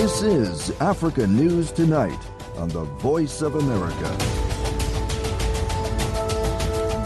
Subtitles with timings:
[0.00, 2.18] This is Africa News Tonight
[2.56, 4.16] on the Voice of America.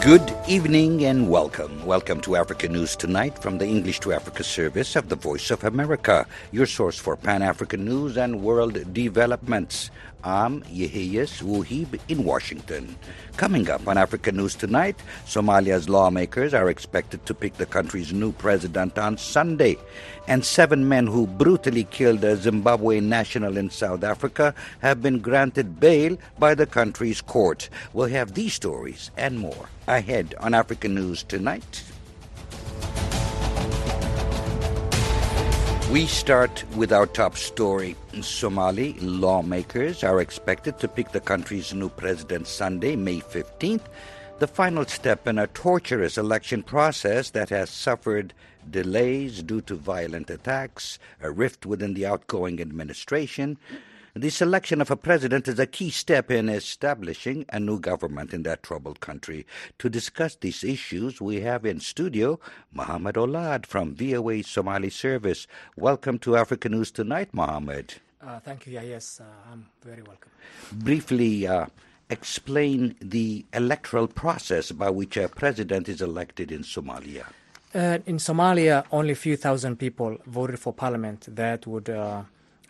[0.00, 1.84] Good evening and welcome.
[1.84, 5.64] Welcome to Africa News Tonight from the English to Africa service of the Voice of
[5.64, 9.90] America, your source for Pan African news and world developments.
[10.26, 12.96] I'm Yehiyas Wuhib in Washington.
[13.36, 14.96] Coming up on African News Tonight,
[15.26, 19.76] Somalia's lawmakers are expected to pick the country's new president on Sunday.
[20.26, 25.78] And seven men who brutally killed a Zimbabwe national in South Africa have been granted
[25.78, 27.68] bail by the country's court.
[27.92, 31.84] We'll have these stories and more ahead on African News Tonight.
[35.92, 37.94] We start with our top story.
[38.20, 43.84] Somali lawmakers are expected to pick the country's new president Sunday, May 15th,
[44.38, 48.32] the final step in a torturous election process that has suffered
[48.68, 53.58] delays due to violent attacks, a rift within the outgoing administration,
[54.16, 58.44] the selection of a president is a key step in establishing a new government in
[58.44, 59.44] that troubled country.
[59.80, 62.38] To discuss these issues, we have in studio
[62.72, 65.48] Mohammed Olad from VOA Somali Service.
[65.76, 67.94] Welcome to Africa News Tonight, Mohammed.
[68.22, 68.74] Uh, thank you.
[68.74, 70.30] Yeah, yes, uh, I'm very welcome.
[70.70, 71.66] Briefly, uh,
[72.08, 77.26] explain the electoral process by which a president is elected in Somalia.
[77.74, 81.88] Uh, in Somalia, only a few thousand people voted for parliament that would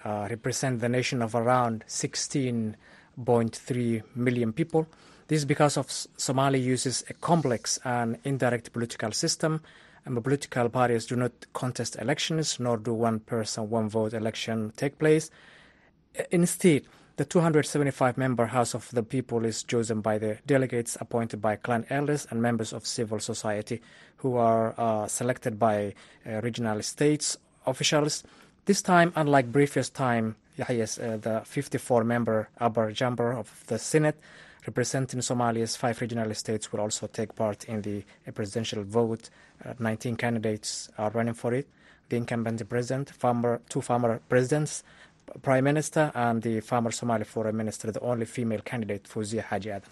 [0.05, 4.86] uh, represent the nation of around 16.3 million people.
[5.28, 9.62] This is because of Somalia uses a complex and indirect political system,
[10.05, 14.72] and the political parties do not contest elections, nor do one person, one vote election
[14.77, 15.30] take place.
[16.30, 16.82] Instead,
[17.16, 21.86] the 275 member House of the People is chosen by the delegates appointed by clan
[21.88, 23.80] elders and members of civil society
[24.16, 25.94] who are uh, selected by
[26.27, 28.25] uh, regional states officials.
[28.66, 34.16] This time, unlike previous time, yes, uh, the 54-member upper chamber of the Senate
[34.66, 39.28] representing Somalia's five regional states will also take part in the presidential vote.
[39.62, 41.69] Uh, 19 candidates are running for it.
[42.08, 44.82] The incumbent president, former, two former presidents,
[45.42, 49.91] prime minister, and the former Somali foreign minister, the only female candidate, Fuzia Haji Adam.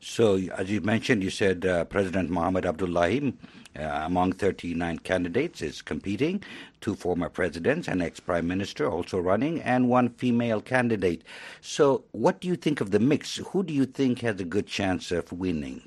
[0.00, 3.34] So, as you mentioned, you said uh, President Mohamed Abdullahi,
[3.78, 6.42] uh, among 39 candidates, is competing.
[6.80, 11.22] Two former presidents, an ex prime minister also running, and one female candidate.
[11.60, 13.36] So, what do you think of the mix?
[13.36, 15.82] Who do you think has a good chance of winning?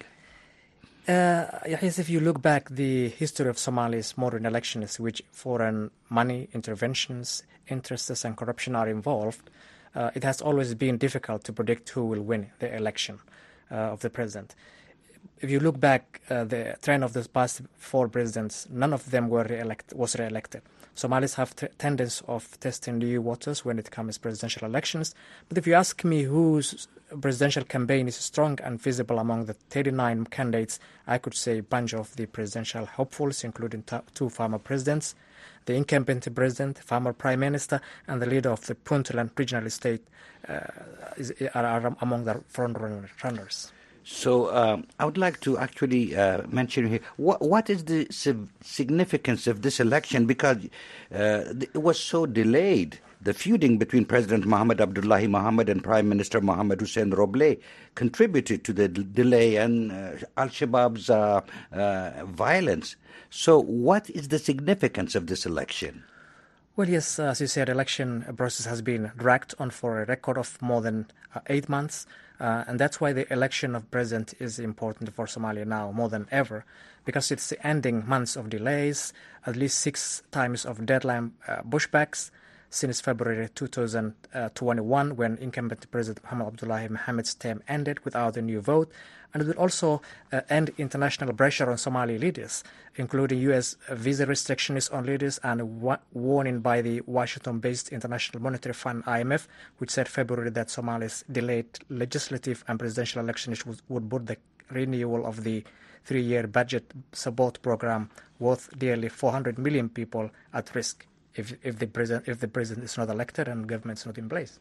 [1.08, 6.50] Uh, yes, if you look back the history of Somalia's modern elections, which foreign money
[6.54, 9.50] interventions, interests, and corruption are involved,
[9.96, 13.20] uh, it has always been difficult to predict who will win the election
[13.78, 14.56] of the president.
[15.42, 19.30] If you look back, uh, the trend of the past four presidents, none of them
[19.30, 20.62] were re-elect- was re-elected.
[20.96, 25.16] Somalis have t- tendency of testing new waters when it comes to presidential elections.
[25.50, 26.88] But if you ask me whose
[27.20, 31.94] presidential campaign is strong and visible among the 39 candidates, I could say a bunch
[31.94, 35.16] of the presidential hopefuls, including t- two former presidents,
[35.66, 40.02] the incumbent president, former prime minister, and the leader of the Puntland regional state
[40.48, 40.60] uh,
[41.18, 42.78] is, are, among the front
[43.24, 43.72] runners.
[44.04, 48.06] So um, I would like to actually uh, mention here what what is the
[48.62, 50.58] significance of this election because
[51.14, 53.00] uh, it was so delayed.
[53.24, 57.58] The feuding between President Mohamed Abdullahi Mohamed and Prime Minister Mohamed Hussein Roble
[57.96, 61.40] contributed to the d- delay and uh, Al Shabaab's uh,
[61.72, 62.98] uh, violence.
[63.30, 66.04] So, what is the significance of this election?
[66.76, 70.62] Well, yes, as you said, election process has been dragged on for a record of
[70.62, 72.06] more than uh, eight months.
[72.42, 76.28] Uh, and that's why the election of president is important for Somalia now more than
[76.30, 76.66] ever,
[77.06, 79.14] because it's ending months of delays,
[79.46, 82.30] at least six times of deadline uh, pushbacks
[82.74, 88.92] since February 2021, when incumbent President Mohamed Abdullahi Mohamed's term ended without a new vote.
[89.32, 90.02] And it will also
[90.32, 92.64] uh, end international pressure on Somali leaders,
[92.96, 93.76] including U.S.
[93.92, 99.46] visa restrictions on leaders and wa- warning by the Washington-based International Monetary Fund (IMF),
[99.78, 104.38] which said February that Somalia's delayed legislative and presidential elections would, would put the
[104.72, 105.64] renewal of the
[106.06, 108.10] three-year budget support program
[108.40, 111.06] worth nearly 400 million people at risk
[111.36, 114.30] if, if the president if the president is not elected and government is not in
[114.30, 114.60] place.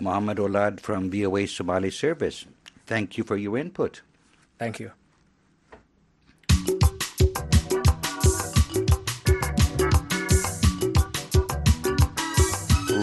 [0.00, 2.46] Mohammed Olad from VOA Somali Service.
[2.86, 4.02] Thank you for your input.
[4.58, 4.90] Thank you.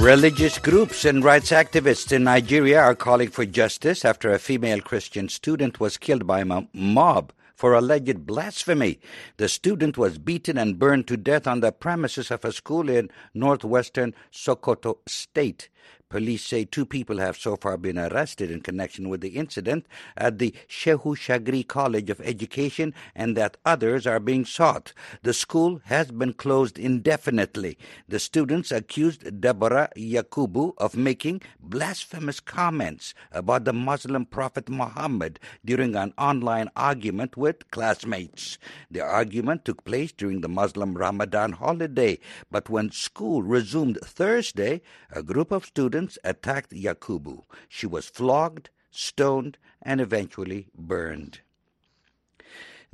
[0.02, 5.30] Religious groups and rights activists in Nigeria are calling for justice after a female Christian
[5.30, 9.00] student was killed by a mob for alleged blasphemy.
[9.38, 13.12] The student was beaten and burned to death on the premises of a school in
[13.36, 15.70] northwestern Sokoto State.
[16.12, 19.88] Police say two people have so far been arrested in connection with the incident
[20.18, 24.92] at the Shehu Shagari College of Education and that others are being sought.
[25.24, 27.78] The school has been closed indefinitely.
[28.10, 35.96] The students accused Deborah Yakubu of making blasphemous comments about the Muslim Prophet Muhammad during
[35.96, 38.58] an online argument with classmates.
[38.90, 42.20] The argument took place during the Muslim Ramadan holiday,
[42.52, 47.44] but when school resumed Thursday, a group of students students attacked Yakubu.
[47.70, 51.42] She was flogged, stoned, and eventually burned.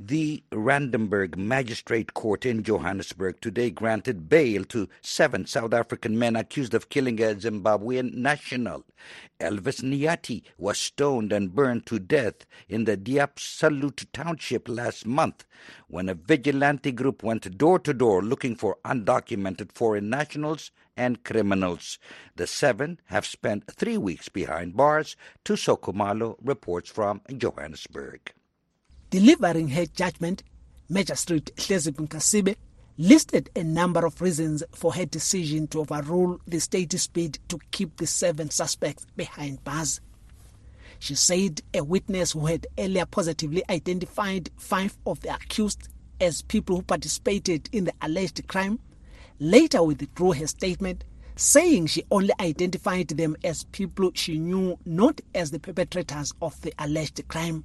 [0.00, 6.72] The Randburg Magistrate Court in Johannesburg today granted bail to seven South African men accused
[6.72, 8.84] of killing a Zimbabwean national.
[9.40, 15.44] Elvis Nyathi was stoned and burned to death in the Diepsloot township last month
[15.88, 21.98] when a vigilante group went door to door looking for undocumented foreign nationals and criminals.
[22.36, 25.16] The seven have spent three weeks behind bars.
[25.44, 28.32] Thuso Khumalo reports from Johannesburg.
[29.10, 30.42] Delivering her judgment,
[30.90, 32.56] Magistrate Hlezipho Nkasibe
[32.98, 37.96] listed a number of reasons for her decision to overrule the state's bid to keep
[37.96, 40.00] the seven suspects behind bars.
[40.98, 45.88] She said a witness who had earlier positively identified five of the accused
[46.20, 48.78] as people who participated in the alleged crime
[49.40, 51.04] later withdrew her statement,
[51.36, 56.74] saying she only identified them as people she knew, not as the perpetrators of the
[56.78, 57.64] alleged crime.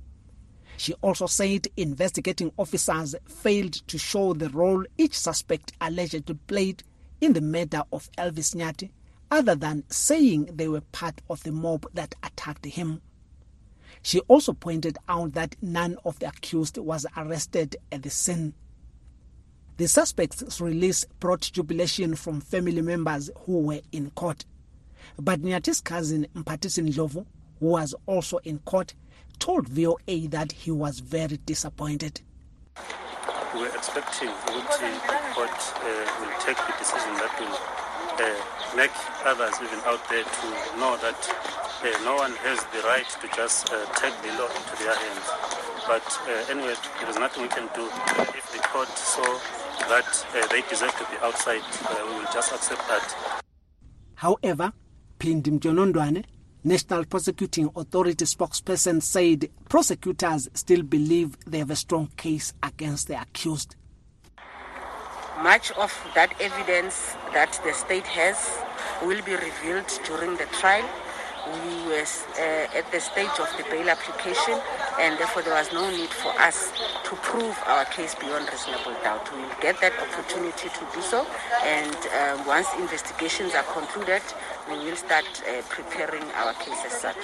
[0.78, 6.84] She also said investigating officers failed to show the role each suspect allegedly played
[7.22, 8.90] in the murder of Elvis Nyathi,
[9.32, 13.02] other than saying they were part of the mob that attacked him.
[14.02, 18.54] She also pointed out that none of the accused was arrested at the scene.
[19.78, 24.46] The suspect's release brought jubilation from family members who were in court.
[25.18, 27.26] But Nyathi's cousin Mphatisi Ndlovu,
[27.60, 28.94] who was also in court,
[29.40, 32.22] told VOA that he was very disappointed.
[33.54, 34.64] We were expecting the
[35.36, 35.90] court uh,
[36.20, 37.58] will take the decision that will
[38.18, 38.94] uh, make
[39.26, 40.48] others even out there to
[40.80, 41.20] know that
[41.84, 45.28] uh, no one has the right to just uh, take the law into their hands.
[45.88, 47.86] But uh, anyway, there is nothing we can do.
[48.38, 49.40] If the court saw
[49.90, 53.42] that uh, they deserve to be outside, we will just accept that.
[54.16, 54.72] However,
[55.20, 56.24] Phindi Mjonondwane,
[56.66, 63.22] National Prosecuting Authority spokesperson said prosecutors still believe they have a strong case against the
[63.22, 63.76] accused.
[65.42, 68.38] Much of that evidence that the state has
[69.06, 70.88] will be revealed during the trial
[71.48, 72.06] we were
[72.40, 74.60] uh, at the stage of the bail application,
[75.00, 76.72] and therefore there was no need for us
[77.04, 79.32] to prove our case beyond reasonable doubt.
[79.34, 81.28] We will get that opportunity to do so,
[81.64, 84.22] and um, once investigations are concluded,
[84.70, 87.18] we will start uh, preparing our case as such.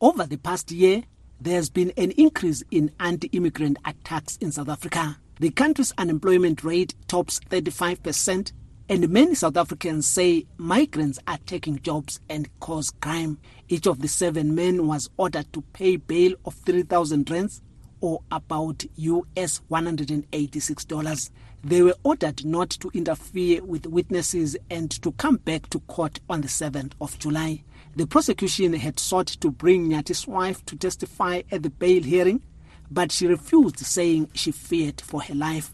[0.00, 1.02] Over the past year,
[1.40, 5.18] there has been an increase in anti immigrant attacks in South Africa.
[5.40, 8.52] The country's unemployment rate tops 35 percent
[8.88, 13.38] and many South Africans say migrants are taking jobs and cause crime.
[13.68, 17.62] Each of the seven men was ordered to pay bail of 3,000 rands
[18.02, 21.30] or about US $186.
[21.62, 26.42] They were ordered not to interfere with witnesses and to come back to court on
[26.42, 27.64] the 7th of July.
[27.96, 32.42] The prosecution had sought to bring Nyathi's wife to testify at the bail hearing,
[32.90, 35.72] but she refused, saying she feared for her life.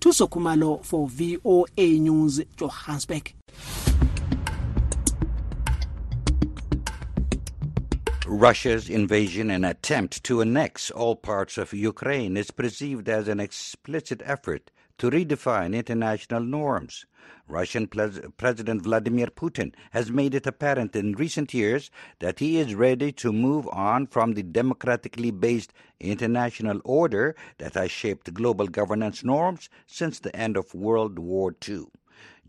[0.00, 3.34] Khumalo for VOA News, Johannesburg.
[8.26, 14.22] Russia's invasion and attempt to annex all parts of Ukraine is perceived as an explicit
[14.24, 17.06] effort to redefine international norms.
[17.48, 23.10] Russian President Vladimir Putin has made it apparent in recent years that he is ready
[23.12, 29.70] to move on from the democratically based international order that has shaped global governance norms
[29.86, 31.86] since the end of World War II.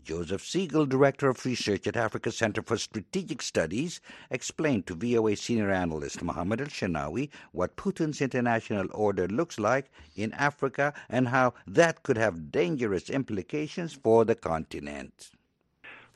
[0.04, 5.70] Joseph Siegle, Director of Research at Africa Center for Strategic Studies, explained to VOA senior
[5.70, 12.02] analyst Mohammed El Shenawi what Putin's international order looks like in Africa and how that
[12.02, 15.30] could have dangerous implications for the continent.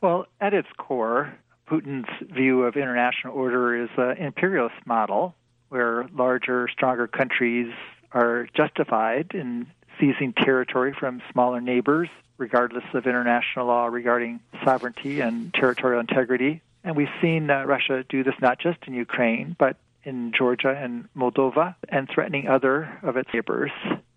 [0.00, 1.34] Well, at its core,
[1.68, 5.34] Putin's view of international order is an imperialist model
[5.68, 7.72] where larger, stronger countries
[8.12, 9.66] are justified in
[9.98, 16.60] seizing territory from smaller neighbors regardless of international law regarding sovereignty and territorial integrity.
[16.84, 21.08] And we've seen uh, Russia do this not just in Ukraine, but in Georgia and
[21.16, 23.72] Moldova and threatening other of its neighbors.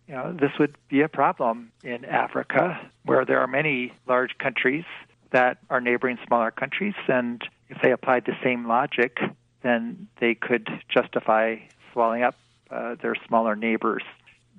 [0.07, 4.85] You know, this would be a problem in Africa where there are many large countries
[5.31, 9.19] that are neighboring smaller countries and if they applied the same logic,
[9.61, 11.57] then they could justify
[11.93, 12.35] swallowing up
[12.71, 14.03] uh, their smaller neighbors.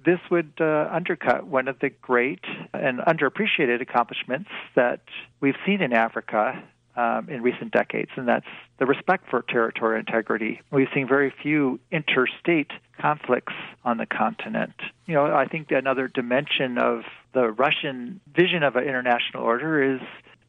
[0.05, 5.01] This would uh, undercut one of the great and underappreciated accomplishments that
[5.41, 6.63] we've seen in Africa
[6.97, 8.47] um, in recent decades, and that's
[8.79, 10.61] the respect for territorial integrity.
[10.71, 13.53] We've seen very few interstate conflicts
[13.85, 14.75] on the continent.
[15.07, 17.03] You know, I think another dimension of
[17.33, 20.01] the Russian vision of an international order is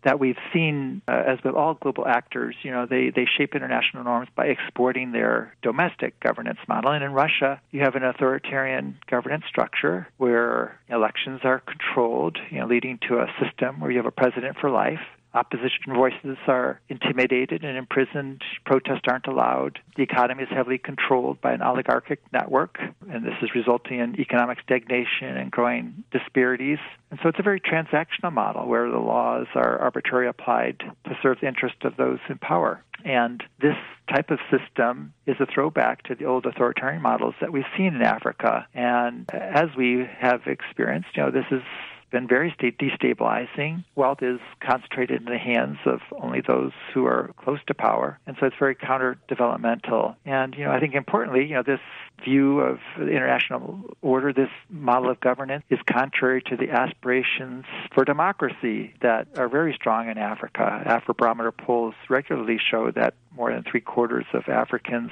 [0.03, 4.03] that we've seen, uh, as with all global actors, you know, they, they shape international
[4.03, 6.91] norms by exporting their domestic governance model.
[6.91, 12.65] And in Russia, you have an authoritarian governance structure where elections are controlled, you know,
[12.65, 14.99] leading to a system where you have a president for life
[15.33, 18.41] Opposition voices are intimidated and imprisoned.
[18.65, 19.79] Protests aren't allowed.
[19.95, 24.59] The economy is heavily controlled by an oligarchic network, and this is resulting in economic
[24.61, 26.79] stagnation and growing disparities.
[27.11, 31.39] And so it's a very transactional model where the laws are arbitrarily applied to serve
[31.41, 32.83] the interest of those in power.
[33.05, 33.77] And this
[34.13, 38.01] type of system is a throwback to the old authoritarian models that we've seen in
[38.01, 38.67] Africa.
[38.73, 41.63] And as we have experienced, you know, this is
[42.11, 43.83] been very destabilizing.
[43.95, 48.35] Wealth is concentrated in the hands of only those who are close to power, and
[48.39, 50.15] so it's very counter-developmental.
[50.25, 51.79] And you know, I think importantly, you know, this
[52.23, 58.05] view of the international order, this model of governance, is contrary to the aspirations for
[58.05, 60.83] democracy that are very strong in Africa.
[60.85, 65.11] Afrobarometer polls regularly show that more than three quarters of Africans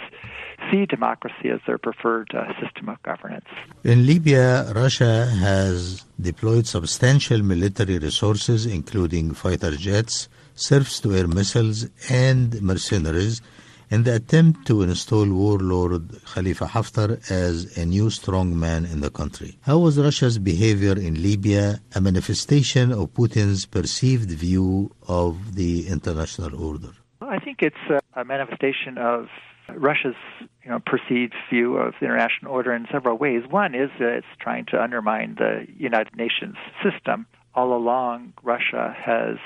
[0.70, 3.46] see democracy as their preferred uh, system of governance.
[3.84, 11.88] In Libya, Russia has deployed substantial military resources, including fighter jets, surface to air missiles,
[12.10, 13.42] and mercenaries
[13.92, 19.58] in the attempt to install warlord Khalifa Haftar as a new strongman in the country.
[19.62, 26.62] How was Russia's behavior in Libya a manifestation of Putin's perceived view of the international
[26.64, 26.92] order?
[27.22, 29.28] I think it's uh, a manifestation of
[29.76, 30.16] Russia's
[30.64, 33.44] you know, perceived view of international order in several ways.
[33.50, 37.26] One is that it's trying to undermine the United Nations system.
[37.56, 39.38] All along, Russia has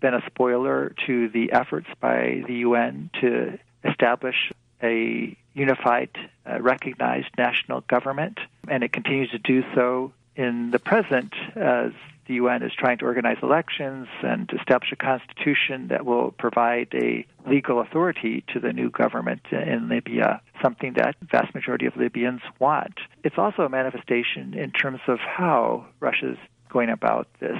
[0.00, 6.10] been a spoiler to the efforts by the UN to establish a unified,
[6.46, 11.92] uh, recognized national government, and it continues to do so in the present as
[12.26, 17.26] the UN is trying to organize elections and establish a constitution that will provide a
[17.48, 23.00] legal authority to the new government in Libya, something that vast majority of Libyans want.
[23.24, 26.38] It's also a manifestation in terms of how Russia's
[26.70, 27.58] going about this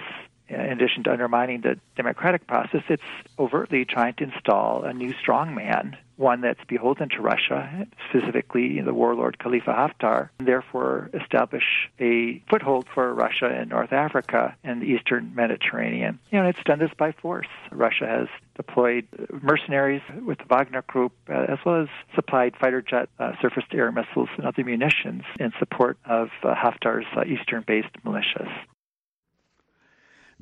[0.50, 3.02] in addition to undermining the democratic process, it's
[3.38, 9.38] overtly trying to install a new strongman, one that's beholden to Russia, specifically the warlord
[9.38, 15.34] Khalifa Haftar, and therefore establish a foothold for Russia in North Africa and the eastern
[15.34, 16.18] Mediterranean.
[16.30, 17.48] You know, it's done this by force.
[17.70, 19.06] Russia has deployed
[19.42, 23.76] mercenaries with the Wagner Group, uh, as well as supplied fighter jet, uh, surface to
[23.76, 28.50] air missiles, and other munitions in support of uh, Haftar's uh, eastern based militias.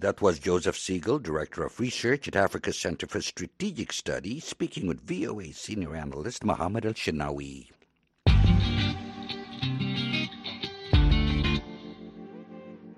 [0.01, 5.05] That was Joseph Siegle, Director of Research at Africa Center for Strategic Studies, speaking with
[5.05, 7.67] VOA senior analyst Mohammed El Shinawi.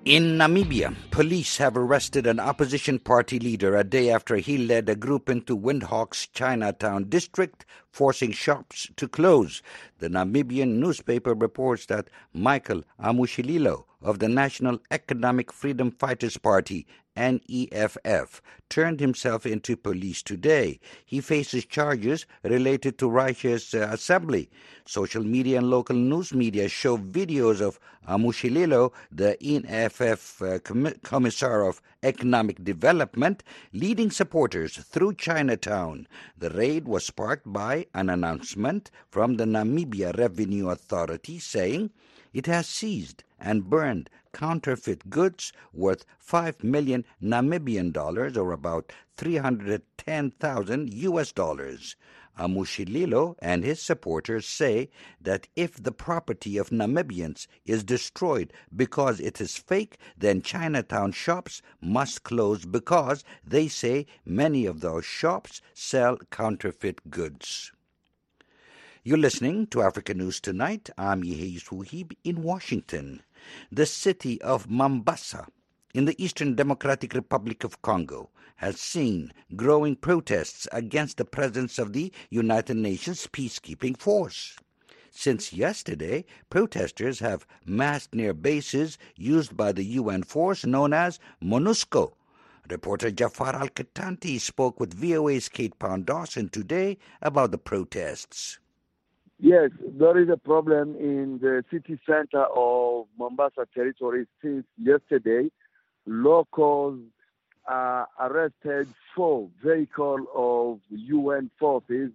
[0.04, 4.94] In Namibia, police have arrested an opposition party leader a day after he led a
[4.94, 9.62] group into Windhoek's Chinatown district, forcing shops to close.
[10.00, 18.40] The Namibian newspaper reports that Michael Amushelelo of the National Economic Freedom Fighters Party NEFF,
[18.68, 20.80] turned himself into police today.
[21.04, 24.48] He faces charges related to riotous uh, assembly.
[24.86, 27.78] Social media and local news media show videos of
[28.08, 33.42] Amushelelo, the NEFF uh, Commissar of Economic Development,
[33.72, 36.08] leading supporters through Chinatown.
[36.36, 41.90] The raid was sparked by an announcement from the Namibia Revenue Authority saying
[42.32, 50.94] it has seized and burned counterfeit goods worth 5 million Namibian dollars or about 310,000
[50.94, 51.96] US dollars.
[52.40, 54.88] Amushelelo and his supporters say
[55.20, 61.60] that if the property of Namibians is destroyed because it is fake, then Chinatown shops
[61.80, 67.72] must close because they say many of those shops sell counterfeit goods.
[69.02, 70.90] You're listening to African News Tonight.
[70.98, 73.22] I'm Yehiz Wuhib in Washington.
[73.70, 75.46] The city of Mambasa
[75.94, 81.94] in the Eastern Democratic Republic of Congo has seen growing protests against the presence of
[81.94, 84.58] the United Nations peacekeeping force.
[85.10, 92.12] Since yesterday, protesters have massed near bases used by the UN force known as MONUSCO.
[92.68, 98.58] Reporter Jafar Al Katanti spoke with VOA's Kate Pound Dawson today about the protests.
[99.38, 105.50] Yes, there is a problem in the city center of Mambasa territory since yesterday.
[106.04, 107.00] Locals
[107.70, 112.10] uh, arrested four vehicles of UN forces,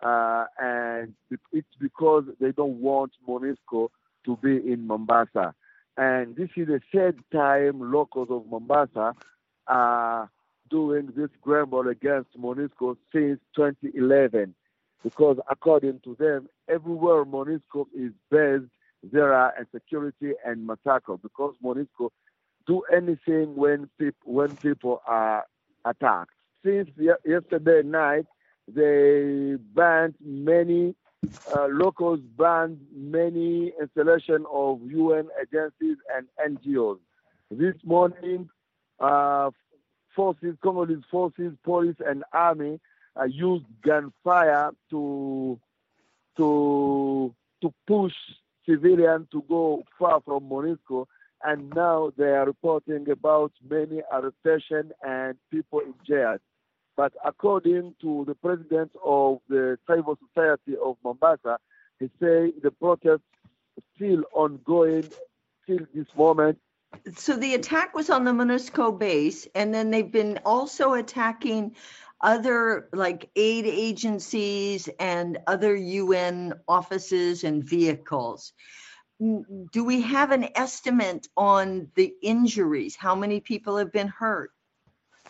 [0.00, 1.14] uh, and
[1.52, 3.88] it's because they don't want MONUSCO
[4.24, 5.52] to be in Mambasa.
[5.96, 9.14] And this is the third time locals of Mambasa
[9.66, 10.30] are
[10.70, 14.54] doing this grumble against MONUSCO since 2011
[15.04, 18.70] because according to them, everywhere MONUSCO is based,
[19.02, 22.10] there are insecurity and massacre because MONUSCO
[22.68, 25.44] do anything when people when people are
[25.84, 26.30] attacked.
[26.64, 26.90] Since
[27.24, 28.26] yesterday night,
[28.68, 30.94] they banned many
[31.56, 36.98] uh, locals banned many installation of UN agencies and NGOs.
[37.50, 38.48] This morning,
[39.00, 39.50] uh,
[40.14, 42.78] forces, Congolese forces, police, and army
[43.18, 45.58] uh, used gunfire to
[46.36, 48.12] to to push
[48.68, 51.06] civilians to go far from MONUSCO,
[51.44, 56.38] and now they are reporting about many arrestations and people in jail.
[56.96, 61.58] But according to the president of the Civil Society of Mambasa,
[62.00, 63.22] he say the protest
[63.94, 65.08] still ongoing
[65.66, 66.58] till this moment.
[67.14, 71.76] So the attack was on the MONUSCO base, and then they've been also attacking
[72.20, 78.52] other like aid agencies and other UN offices and vehicles.
[79.20, 82.94] Do we have an estimate on the injuries?
[82.94, 84.52] How many people have been hurt?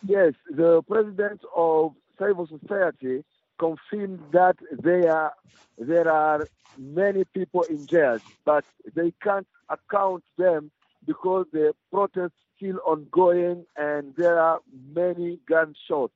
[0.06, 3.24] Yes, the president of civil society
[3.58, 5.32] confirmed that there are,
[5.78, 8.64] there are many people in jail, but
[8.94, 10.70] they can't account them
[11.06, 14.60] because the protest still ongoing and there are
[14.94, 16.12] many gunshots.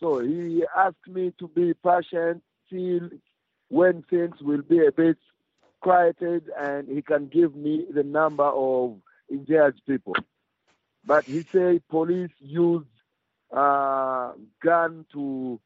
[0.00, 3.08] So he asked me to be patient till
[3.68, 5.16] when things will be a bit
[5.86, 8.96] quieted and he can give me the number of
[9.30, 10.16] injured people.
[11.04, 12.88] But he said police used
[13.52, 15.60] uh, gun to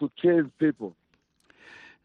[0.00, 0.96] to chase people.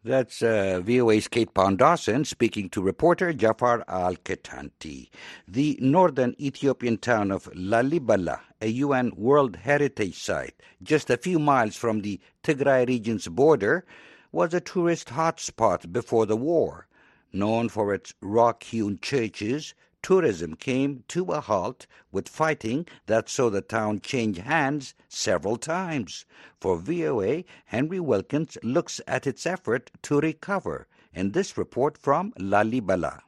[0.04, 5.08] That's uh, VOA's Kate Pound Dawson speaking to reporter Jafar Al Ketanti.
[5.48, 10.54] The northern Ethiopian town of Lalibela, a UN World Heritage Site,
[10.84, 13.84] just a few miles from the Tigray region's border,
[14.30, 16.87] was a tourist hotspot before the war.
[17.32, 23.50] Known for its rock hewn churches, tourism came to a halt with fighting that saw
[23.50, 26.24] the town change hands several times.
[26.60, 33.20] For VOA, Henry Wilkins looks at its effort to recover in this report from Lalibela.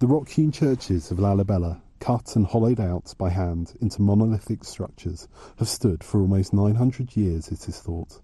[0.00, 5.68] The rock-hewn churches of Lalibela, cut and hollowed out by hand into monolithic structures, have
[5.68, 8.20] stood for almost 900 years, it is thought.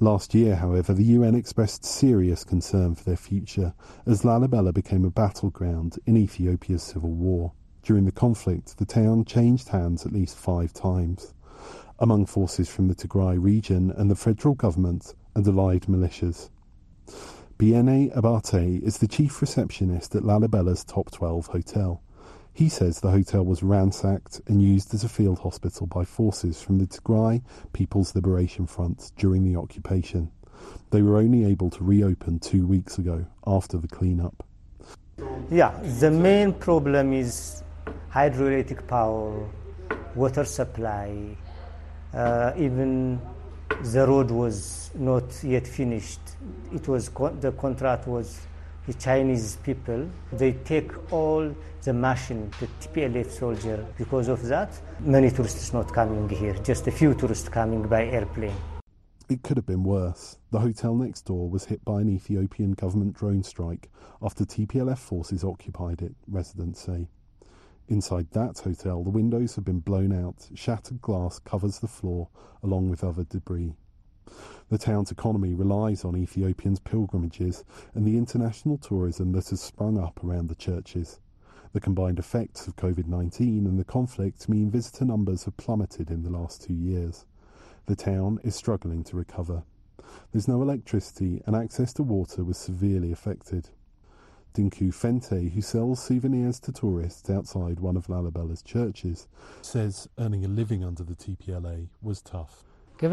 [0.00, 3.74] Last year, however, the UN expressed serious concern for their future
[4.06, 7.52] as Lalibela became a battleground in Ethiopia's civil war.
[7.82, 11.34] During the conflict, the town changed hands at least five times,
[11.98, 16.50] among forces from the Tigray region and the federal government and allied militias.
[17.58, 22.02] Biene Abate is the chief receptionist at Lalibela's Top 12 hotel.
[22.54, 26.78] He says the hotel was ransacked and used as a field hospital by forces from
[26.78, 30.30] the Tigray People's Liberation Front during the occupation.
[30.90, 34.44] They were only able to reopen two weeks ago after the cleanup.
[35.50, 37.62] Yeah, the main problem is
[38.12, 39.48] hydroelectric power,
[40.14, 41.36] water supply,
[42.12, 43.20] uh, even
[43.82, 46.20] the road was not yet finished.
[46.74, 47.08] It was
[47.40, 48.46] the contract was
[48.86, 50.08] the Chinese people.
[50.32, 53.86] They take all the machine, the TPLF soldier.
[53.96, 56.54] Because of that, many tourists not coming here.
[56.62, 58.56] Just a few tourists coming by airplane.
[59.28, 60.36] It could have been worse.
[60.50, 63.88] The hotel next door was hit by an Ethiopian government drone strike
[64.20, 67.08] after TPLF forces occupied it, residents say.
[67.88, 72.28] Inside that hotel, the windows have been blown out, shattered glass covers the floor,
[72.62, 73.74] along with other debris.
[74.72, 80.24] The town's economy relies on Ethiopians' pilgrimages and the international tourism that has sprung up
[80.24, 81.20] around the churches.
[81.74, 86.22] The combined effects of COVID 19 and the conflict mean visitor numbers have plummeted in
[86.22, 87.26] the last two years.
[87.84, 89.62] The town is struggling to recover.
[90.32, 93.68] There's no electricity and access to water was severely affected.
[94.54, 99.28] Dinku Fente, who sells souvenirs to tourists outside one of Lalibela's churches,
[99.60, 102.64] says earning a living under the TPLF was tough.
[103.02, 103.08] He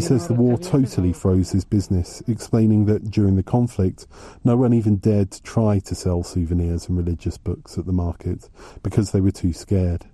[0.00, 4.08] says the war totally froze his business, explaining that during the conflict,
[4.42, 8.48] no one even dared to try to sell souvenirs and religious books at the market
[8.82, 10.06] because they were too scared.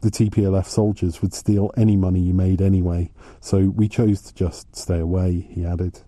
[0.00, 4.74] The TPLF soldiers would steal any money you made anyway, so we chose to just
[4.74, 6.00] stay away, he added.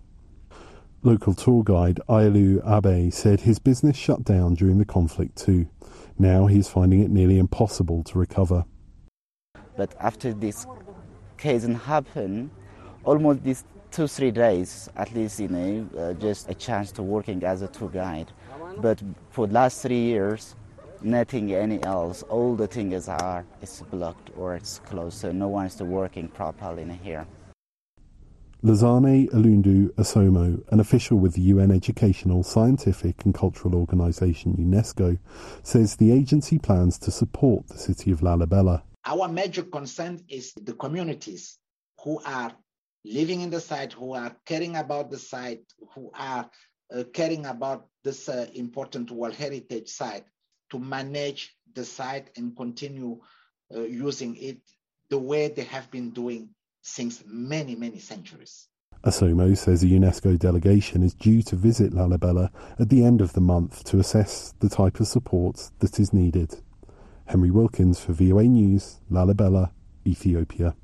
[1.01, 5.69] Local tour guide Ailu Abe said his business shut down during the conflict too.
[6.17, 8.65] Now he is finding it nearly impossible to recover.
[9.77, 10.67] But after this
[11.39, 12.51] case happened,
[13.03, 17.43] almost these two, three days, at least, you know, uh, just a chance to working
[17.43, 18.31] as a tour guide.
[18.77, 20.55] But for the last three years,
[21.01, 22.23] nothing any else.
[22.23, 26.83] All the things are it's blocked or it's closed, so no one is working properly
[26.83, 27.25] in here.
[28.61, 35.17] Lazare Eloundou Assomo, an official with the UN Educational, Scientific and Cultural Organization UNESCO,
[35.63, 38.81] says the agency plans to support the city of Lalibela.
[39.09, 41.57] Our major concern is the communities
[42.03, 42.55] who are
[43.03, 45.63] living in the site, who are caring about the site,
[45.95, 46.47] who are
[46.93, 50.25] uh, caring about this uh, important World Heritage site
[50.69, 53.19] to manage the site and continue
[53.75, 54.59] uh, using it
[55.09, 56.49] the way they have been doing
[56.83, 58.67] since many, many centuries.
[59.03, 63.41] Assomo says a UNESCO delegation is due to visit Lalibela at the end of the
[63.41, 66.61] month to assess the type of support that is needed.
[67.29, 69.69] Henry Wilkins for VOA News, Lalibela,
[70.03, 70.75] Ethiopia.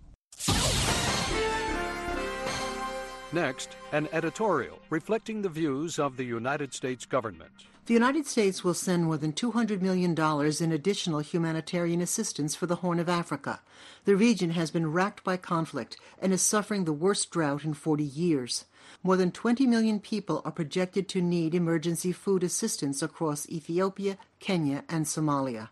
[3.34, 7.52] Next, an editorial reflecting the views of the United States government.
[7.88, 12.76] The United States will send more than $200 million in additional humanitarian assistance for the
[12.76, 13.62] Horn of Africa.
[14.06, 18.04] The region has been racked by conflict and is suffering the worst drought in 40
[18.04, 18.66] years.
[19.02, 24.84] More than 20 million people are projected to need emergency food assistance across Ethiopia, Kenya,
[24.88, 25.70] and Somalia.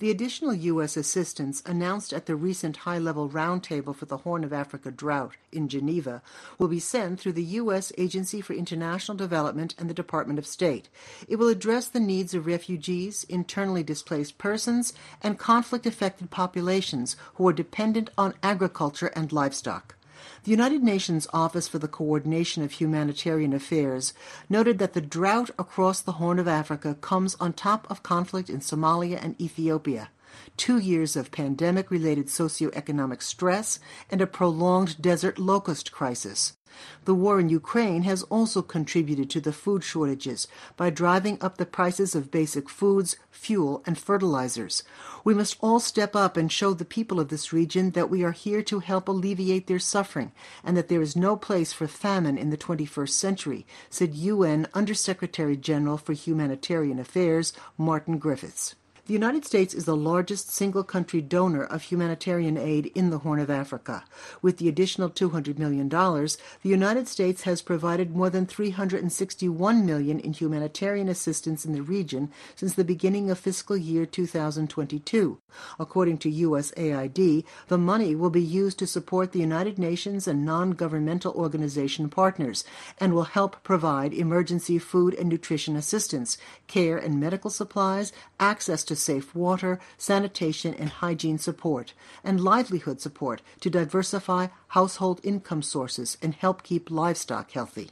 [0.00, 0.96] The additional U.S.
[0.96, 5.68] assistance announced at the recent high level roundtable for the Horn of Africa drought in
[5.68, 6.22] Geneva
[6.58, 7.92] will be sent through the U.S.
[7.98, 10.88] Agency for International Development and the Department of State.
[11.28, 17.46] It will address the needs of refugees, internally displaced persons, and conflict affected populations who
[17.46, 19.96] are dependent on agriculture and livestock.
[20.44, 24.12] The United Nations Office for the Coordination of Humanitarian Affairs
[24.48, 28.60] noted that the drought across the Horn of Africa comes on top of conflict in
[28.60, 30.10] Somalia and Ethiopia,
[30.56, 33.78] two years of pandemic related socioeconomic stress,
[34.10, 36.56] and a prolonged desert locust crisis.
[37.04, 41.66] The war in Ukraine has also contributed to the food shortages by driving up the
[41.66, 44.82] prices of basic foods, fuel, and fertilizers.
[45.24, 48.32] We must all step up and show the people of this region that we are
[48.32, 52.50] here to help alleviate their suffering and that there is no place for famine in
[52.50, 58.74] the 21st century, said UN Undersecretary General for Humanitarian Affairs Martin Griffiths.
[59.06, 63.40] The United States is the largest single country donor of humanitarian aid in the Horn
[63.40, 64.04] of Africa.
[64.42, 70.32] With the additional $200 million, the United States has provided more than 361 million in
[70.32, 75.38] humanitarian assistance in the region since the beginning of fiscal year 2022.
[75.78, 81.32] According to USAID, the money will be used to support the United Nations and non-governmental
[81.32, 82.64] organization partners
[82.98, 88.89] and will help provide emergency food and nutrition assistance, care and medical supplies, access to
[88.96, 91.92] safe water, sanitation, and hygiene support,
[92.24, 97.90] and livelihood support to diversify household income sources and help keep livestock healthy.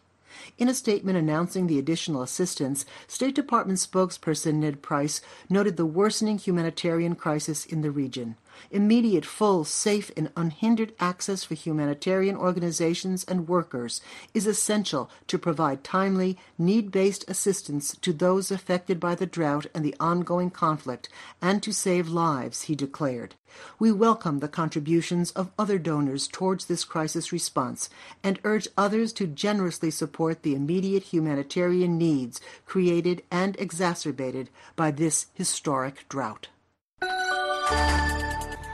[0.56, 6.38] In a statement announcing the additional assistance, State Department spokesperson Ned Price noted the worsening
[6.38, 8.36] humanitarian crisis in the region.
[8.70, 14.00] Immediate, full, safe, and unhindered access for humanitarian organizations and workers
[14.34, 19.84] is essential to provide timely, need based assistance to those affected by the drought and
[19.84, 21.08] the ongoing conflict
[21.40, 23.34] and to save lives, he declared.
[23.78, 27.88] We welcome the contributions of other donors towards this crisis response
[28.22, 35.26] and urge others to generously support the immediate humanitarian needs created and exacerbated by this
[35.34, 36.48] historic drought.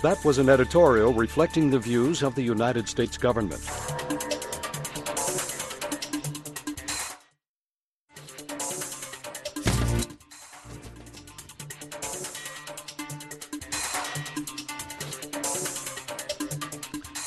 [0.04, 3.62] That was an editorial reflecting the views of the United States government.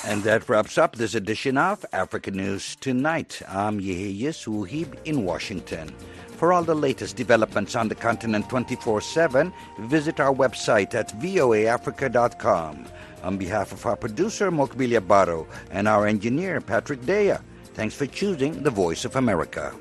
[0.06, 3.42] And that wraps up this edition of African News Tonight.
[3.48, 5.96] I'm Yehiyas Wuhib in Washington.
[6.38, 12.86] For all the latest developments on the continent 24 7, visit our website at voaafrica.com.
[13.24, 17.38] On behalf of our producer, Mokbilia Baro, and our engineer, Patrick Dea,
[17.74, 19.74] thanks for choosing the Voice of America.